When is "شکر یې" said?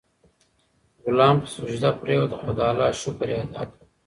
3.01-3.37